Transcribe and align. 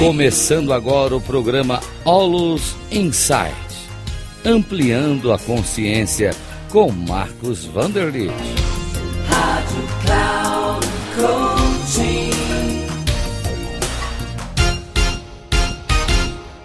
Começando 0.00 0.72
agora 0.72 1.14
o 1.14 1.20
programa 1.20 1.78
Olus 2.06 2.74
Insight, 2.90 3.52
ampliando 4.42 5.30
a 5.30 5.38
consciência 5.38 6.30
com 6.70 6.90
Marcos 6.90 7.66
Vanderlit. 7.66 8.32
Rádio 9.28 9.82
Cloud 10.02 10.86
Coaching. 11.14 12.30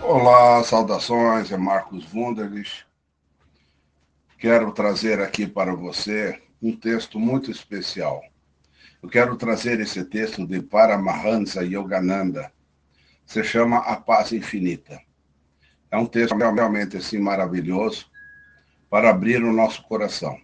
Olá, 0.01 0.63
saudações, 0.63 1.51
é 1.51 1.57
Marcos 1.57 2.05
Vanderlit. 2.05 2.87
Quero 4.39 4.71
trazer 4.71 5.19
aqui 5.19 5.45
para 5.45 5.75
você 5.75 6.41
um 6.61 6.73
texto 6.73 7.19
muito 7.19 7.51
especial. 7.51 8.23
Eu 9.03 9.09
quero 9.09 9.35
trazer 9.35 9.81
esse 9.81 10.05
texto 10.05 10.47
de 10.47 10.61
Paramahansa 10.61 11.65
Yogananda. 11.65 12.54
Se 13.25 13.43
chama 13.43 13.77
A 13.79 13.95
Paz 13.95 14.31
Infinita. 14.31 15.01
É 15.91 15.97
um 15.97 16.05
texto 16.05 16.35
realmente 16.35 16.97
assim 16.97 17.19
maravilhoso 17.19 18.05
para 18.89 19.09
abrir 19.09 19.43
o 19.43 19.53
nosso 19.53 19.83
coração. 19.83 20.39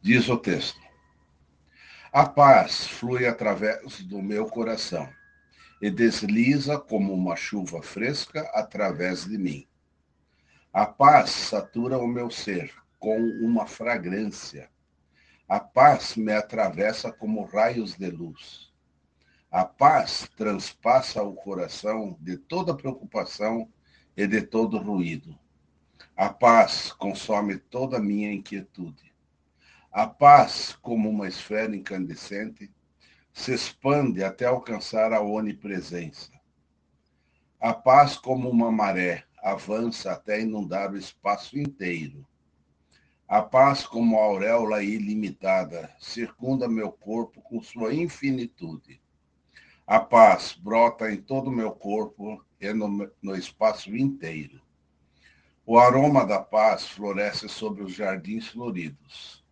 Diz 0.00 0.28
o 0.28 0.36
texto: 0.36 0.80
A 2.12 2.26
paz 2.26 2.86
flui 2.86 3.26
através 3.26 4.00
do 4.02 4.22
meu 4.22 4.46
coração 4.46 5.08
e 5.80 5.90
desliza 5.90 6.78
como 6.78 7.12
uma 7.12 7.36
chuva 7.36 7.82
fresca 7.82 8.42
através 8.54 9.24
de 9.24 9.36
mim. 9.38 9.66
A 10.72 10.86
paz 10.86 11.30
satura 11.30 11.98
o 11.98 12.06
meu 12.06 12.30
ser 12.30 12.72
com 12.98 13.18
uma 13.18 13.66
fragrância. 13.66 14.70
A 15.48 15.58
paz 15.58 16.16
me 16.16 16.32
atravessa 16.32 17.10
como 17.10 17.44
raios 17.44 17.94
de 17.94 18.10
luz. 18.10 18.67
A 19.50 19.64
paz 19.64 20.28
transpassa 20.36 21.22
o 21.22 21.32
coração 21.32 22.18
de 22.20 22.36
toda 22.36 22.76
preocupação 22.76 23.66
e 24.14 24.26
de 24.26 24.42
todo 24.42 24.76
ruído. 24.76 25.38
A 26.14 26.28
paz 26.28 26.92
consome 26.92 27.56
toda 27.56 27.98
minha 27.98 28.30
inquietude. 28.30 29.10
A 29.90 30.06
paz, 30.06 30.76
como 30.82 31.08
uma 31.08 31.26
esfera 31.26 31.74
incandescente, 31.74 32.70
se 33.32 33.54
expande 33.54 34.22
até 34.22 34.44
alcançar 34.44 35.14
a 35.14 35.22
onipresença. 35.22 36.30
A 37.58 37.72
paz, 37.72 38.18
como 38.18 38.50
uma 38.50 38.70
maré, 38.70 39.24
avança 39.42 40.12
até 40.12 40.42
inundar 40.42 40.92
o 40.92 40.98
espaço 40.98 41.58
inteiro. 41.58 42.26
A 43.26 43.40
paz, 43.40 43.86
como 43.86 44.18
a 44.18 44.24
auréola 44.24 44.82
ilimitada, 44.82 45.90
circunda 45.98 46.68
meu 46.68 46.92
corpo 46.92 47.40
com 47.40 47.62
sua 47.62 47.94
infinitude. 47.94 49.00
A 49.90 50.00
paz 50.00 50.52
brota 50.52 51.10
em 51.10 51.16
todo 51.16 51.48
o 51.48 51.50
meu 51.50 51.72
corpo 51.72 52.44
e 52.60 52.74
no, 52.74 53.10
no 53.22 53.34
espaço 53.34 53.96
inteiro. 53.96 54.60
O 55.64 55.78
aroma 55.78 56.26
da 56.26 56.38
paz 56.38 56.86
floresce 56.86 57.48
sobre 57.48 57.82
os 57.82 57.94
jardins 57.94 58.48
floridos. 58.48 59.42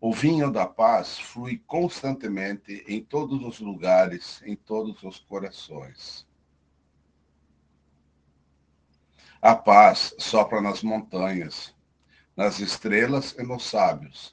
O 0.00 0.14
vinho 0.14 0.52
da 0.52 0.68
paz 0.68 1.18
flui 1.18 1.60
constantemente 1.66 2.84
em 2.86 3.02
todos 3.02 3.44
os 3.44 3.58
lugares, 3.58 4.40
em 4.44 4.54
todos 4.54 5.02
os 5.02 5.18
corações. 5.18 6.24
A 9.42 9.56
paz 9.56 10.14
sopra 10.16 10.60
nas 10.60 10.80
montanhas, 10.80 11.74
nas 12.36 12.60
estrelas 12.60 13.34
e 13.36 13.42
nos 13.42 13.64
sábios. 13.64 14.32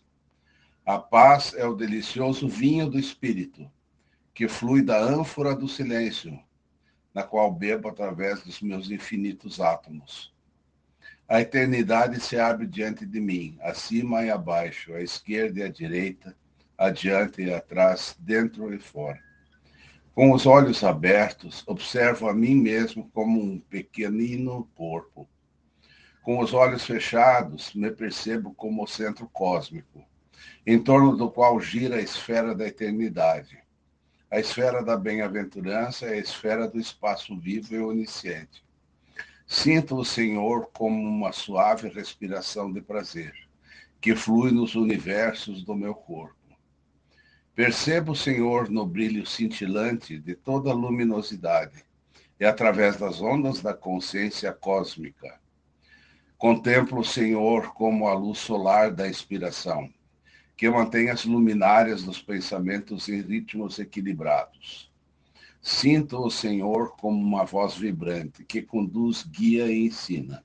A 0.86 1.00
paz 1.00 1.56
é 1.56 1.66
o 1.66 1.74
delicioso 1.74 2.48
vinho 2.48 2.88
do 2.88 3.00
espírito, 3.00 3.68
que 4.34 4.48
flui 4.48 4.82
da 4.82 5.00
ânfora 5.00 5.56
do 5.56 5.68
silêncio, 5.68 6.40
na 7.14 7.22
qual 7.22 7.52
bebo 7.52 7.88
através 7.88 8.44
dos 8.44 8.62
meus 8.62 8.90
infinitos 8.90 9.62
átomos. 9.62 10.34
A 11.28 11.40
eternidade 11.40 12.20
se 12.20 12.38
abre 12.38 12.66
diante 12.66 13.06
de 13.06 13.20
mim, 13.20 13.58
acima 13.62 14.24
e 14.24 14.32
abaixo, 14.32 14.94
à 14.94 15.02
esquerda 15.02 15.60
e 15.60 15.64
à 15.64 15.70
direita, 15.70 16.36
adiante 16.78 17.42
e 17.42 17.54
atrás, 17.54 18.16
dentro 18.20 18.74
e 18.74 18.80
fora. 18.80 19.20
Com 20.14 20.32
os 20.32 20.46
olhos 20.46 20.84
abertos, 20.84 21.64
observo 21.66 22.28
a 22.28 22.34
mim 22.34 22.56
mesmo 22.56 23.10
como 23.14 23.42
um 23.42 23.60
pequenino 23.60 24.70
corpo. 24.76 25.28
Com 26.22 26.40
os 26.40 26.54
olhos 26.54 26.86
fechados, 26.86 27.74
me 27.74 27.90
percebo 27.90 28.54
como 28.54 28.84
o 28.84 28.88
centro 28.88 29.28
cósmico, 29.32 30.06
em 30.66 30.82
torno 30.82 31.16
do 31.16 31.32
qual 31.32 31.60
gira 31.60 31.96
a 31.96 32.02
esfera 32.02 32.54
da 32.54 32.68
eternidade. 32.68 33.63
A 34.34 34.40
esfera 34.40 34.82
da 34.84 34.98
bem-aventurança 34.98 36.08
é 36.08 36.14
a 36.14 36.18
esfera 36.18 36.68
do 36.68 36.80
espaço 36.80 37.38
vivo 37.38 37.76
e 37.76 37.80
onisciente. 37.80 38.66
Sinto 39.46 39.96
o 39.96 40.04
Senhor 40.04 40.72
como 40.74 41.08
uma 41.08 41.32
suave 41.32 41.88
respiração 41.88 42.74
de 42.74 42.82
prazer, 42.82 43.32
que 44.02 44.16
flui 44.16 44.50
nos 44.50 44.74
universos 44.74 45.64
do 45.64 45.76
meu 45.76 45.94
corpo. 45.94 46.58
Percebo 47.54 48.14
o 48.14 48.16
Senhor 48.16 48.72
no 48.72 48.88
brilho 48.88 49.24
cintilante 49.24 50.18
de 50.18 50.34
toda 50.34 50.72
a 50.72 50.74
luminosidade 50.74 51.86
e 52.40 52.44
através 52.44 52.98
das 52.98 53.22
ondas 53.22 53.62
da 53.62 53.76
consciência 53.76 54.52
cósmica. 54.52 55.40
Contemplo 56.40 57.02
o 57.02 57.06
Senhor 57.06 57.72
como 57.76 58.08
a 58.08 58.16
luz 58.16 58.40
solar 58.40 58.90
da 58.90 59.08
inspiração, 59.08 59.94
que 60.56 60.70
mantém 60.70 61.10
as 61.10 61.26
luminárias 61.26 62.04
dos 62.04 62.22
pensamentos 62.22 63.10
em 63.10 63.22
ritmos 63.22 63.80
equilibrados. 63.80 64.92
Sinto 65.62 66.20
o 66.20 66.30
Senhor 66.30 66.96
como 66.98 67.18
uma 67.18 67.46
voz 67.46 67.76
vibrante 67.76 68.44
que 68.44 68.62
conduz, 68.62 69.24
guia 69.24 69.68
e 69.68 69.86
ensina. 69.88 70.44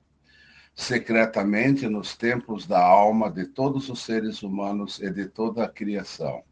Secretamente 0.73 1.87
nos 1.87 2.15
templos 2.15 2.65
da 2.65 2.81
alma 2.81 3.29
de 3.29 3.45
todos 3.45 3.89
os 3.89 4.01
seres 4.01 4.41
humanos 4.43 4.99
e 4.99 5.09
de 5.09 5.27
toda 5.27 5.65
a 5.65 5.69
criação 5.69 6.43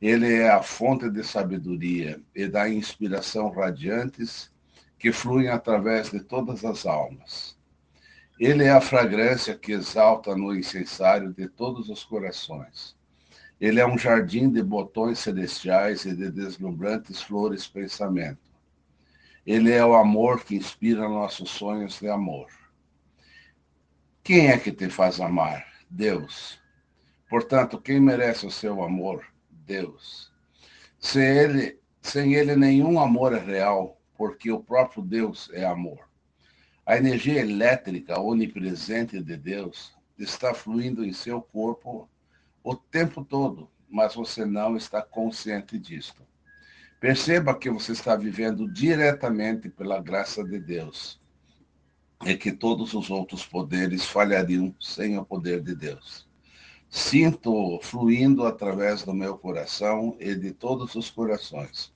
ele 0.00 0.32
é 0.32 0.48
a 0.48 0.62
fonte 0.62 1.10
de 1.10 1.22
sabedoria 1.22 2.20
e 2.34 2.48
da 2.48 2.68
inspiração 2.68 3.50
radiantes 3.50 4.50
que 4.98 5.12
fluem 5.12 5.48
através 5.48 6.10
de 6.10 6.20
todas 6.20 6.64
as 6.64 6.86
almas. 6.86 7.58
Ele 8.40 8.64
é 8.64 8.70
a 8.70 8.80
fragrância 8.80 9.54
que 9.54 9.70
exalta 9.70 10.34
no 10.34 10.56
incensário 10.56 11.30
de 11.30 11.46
todos 11.46 11.90
os 11.90 12.02
corações. 12.02 12.96
Ele 13.60 13.78
é 13.78 13.86
um 13.86 13.98
jardim 13.98 14.50
de 14.50 14.62
botões 14.62 15.18
celestiais 15.18 16.06
e 16.06 16.16
de 16.16 16.30
deslumbrantes 16.30 17.20
flores 17.20 17.66
pensamento. 17.66 18.50
Ele 19.46 19.70
é 19.70 19.84
o 19.84 19.94
amor 19.94 20.42
que 20.42 20.56
inspira 20.56 21.06
nossos 21.06 21.50
sonhos 21.50 22.00
de 22.00 22.08
amor. 22.08 22.46
Quem 24.24 24.48
é 24.48 24.58
que 24.58 24.72
te 24.72 24.88
faz 24.88 25.20
amar? 25.20 25.66
Deus. 25.90 26.58
Portanto, 27.28 27.78
quem 27.78 28.00
merece 28.00 28.46
o 28.46 28.50
seu 28.50 28.82
amor? 28.82 29.22
Deus. 29.50 30.32
Sem 30.98 31.22
ele, 31.22 31.78
sem 32.00 32.32
ele, 32.32 32.56
nenhum 32.56 32.98
amor 32.98 33.34
é 33.34 33.38
real, 33.38 34.00
porque 34.16 34.50
o 34.50 34.62
próprio 34.62 35.02
Deus 35.02 35.50
é 35.52 35.66
amor. 35.66 36.09
A 36.86 36.96
energia 36.96 37.40
elétrica 37.40 38.18
onipresente 38.18 39.22
de 39.22 39.36
Deus 39.36 39.94
está 40.18 40.54
fluindo 40.54 41.04
em 41.04 41.12
seu 41.12 41.40
corpo 41.40 42.08
o 42.62 42.74
tempo 42.74 43.24
todo, 43.24 43.70
mas 43.88 44.14
você 44.14 44.44
não 44.44 44.76
está 44.76 45.02
consciente 45.02 45.78
disto. 45.78 46.22
Perceba 46.98 47.54
que 47.54 47.70
você 47.70 47.92
está 47.92 48.16
vivendo 48.16 48.70
diretamente 48.70 49.68
pela 49.68 50.00
graça 50.00 50.44
de 50.44 50.58
Deus 50.58 51.20
e 52.24 52.36
que 52.36 52.52
todos 52.52 52.92
os 52.92 53.10
outros 53.10 53.46
poderes 53.46 54.04
falhariam 54.04 54.74
sem 54.78 55.16
o 55.16 55.24
poder 55.24 55.62
de 55.62 55.74
Deus. 55.74 56.28
Sinto 56.88 57.78
fluindo 57.82 58.44
através 58.44 59.02
do 59.02 59.14
meu 59.14 59.38
coração 59.38 60.16
e 60.18 60.34
de 60.34 60.52
todos 60.52 60.94
os 60.94 61.08
corações, 61.08 61.92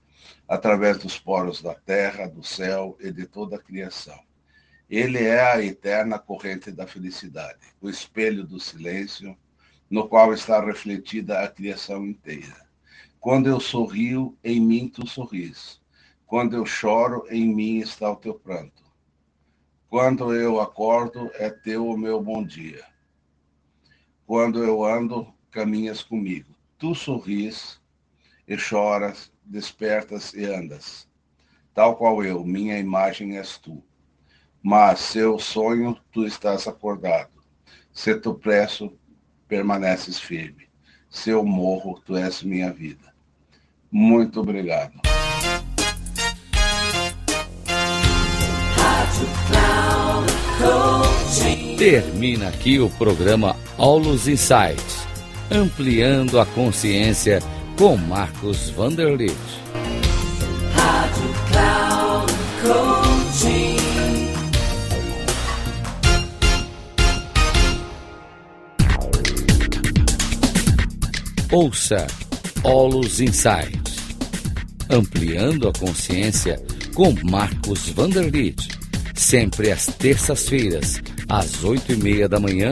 através 0.49 0.99
dos 0.99 1.19
poros 1.19 1.61
da 1.61 1.75
terra, 1.75 2.27
do 2.27 2.43
céu 2.43 2.97
e 3.01 3.11
de 3.11 3.27
toda 3.27 3.57
a 3.57 3.63
criação. 3.63 4.19
Ele 4.89 5.25
é 5.25 5.41
a 5.41 5.63
eterna 5.63 6.19
corrente 6.19 6.71
da 6.71 6.87
felicidade, 6.87 7.61
o 7.81 7.89
espelho 7.89 8.45
do 8.45 8.61
silêncio, 8.61 9.37
no 9.89 10.09
qual 10.09 10.33
está 10.35 10.65
refletida 10.65 11.41
a 11.41 11.49
criação 11.49 12.07
inteira. 12.07 12.67
Quando 13.19 13.49
eu 13.49 13.59
sorrio, 13.59 14.37
em 14.45 14.61
mim 14.61 14.89
tu 14.89 15.09
sorris. 15.09 15.81
Quando 16.27 16.57
eu 16.57 16.67
choro, 16.67 17.27
em 17.31 17.55
mim 17.55 17.79
está 17.79 18.11
o 18.11 18.17
teu 18.17 18.35
pranto. 18.35 18.83
Quando 19.89 20.35
eu 20.35 20.61
acordo, 20.61 21.31
é 21.35 21.49
teu 21.49 21.87
o 21.87 21.97
meu 21.97 22.21
bom 22.21 22.45
dia. 22.45 22.85
Quando 24.27 24.63
eu 24.63 24.85
ando, 24.85 25.33
caminhas 25.51 26.03
comigo. 26.03 26.55
Tu 26.77 26.95
sorris 26.95 27.81
e 28.47 28.59
choras, 28.59 29.33
despertas 29.45 30.35
e 30.35 30.45
andas. 30.45 31.09
Tal 31.73 31.97
qual 31.97 32.23
eu, 32.25 32.45
minha 32.45 32.79
imagem 32.79 33.39
és 33.39 33.57
tu. 33.57 33.83
Mas 34.67 35.01
se 35.01 35.19
eu 35.19 35.39
sonho, 35.39 35.95
tu 36.11 36.25
estás 36.25 36.67
acordado. 36.67 37.29
Se 37.93 38.15
tu 38.15 38.33
presso, 38.33 38.91
permaneces 39.47 40.19
firme. 40.19 40.65
Se 41.11 41.29
eu 41.29 41.45
morro, 41.45 42.01
tu 42.03 42.17
és 42.17 42.43
minha 42.43 42.73
vida. 42.73 43.13
Muito 43.93 44.41
obrigado. 44.41 44.95
Termina 51.77 52.49
aqui 52.49 52.81
o 52.81 52.89
programa 52.89 53.55
Aulos 53.77 54.27
Insights, 54.27 55.07
ampliando 55.51 56.41
a 56.41 56.47
consciência 56.47 57.41
com 57.77 57.99
Marcos 57.99 58.71
Vanderlit. 58.71 59.64
Ouça 71.55 72.07
Olus 72.65 73.21
Insights, 73.21 73.95
ampliando 74.91 75.69
a 75.69 75.73
consciência 75.73 76.61
com 76.93 77.15
Marcos 77.31 77.91
Vanderlit, 77.91 78.57
sempre 79.15 79.71
às 79.71 79.87
terças-feiras, 79.87 81.01
às 81.29 81.63
oito 81.63 81.93
e 81.93 81.97
meia 81.97 82.29
da 82.29 82.41
manhã, 82.41 82.71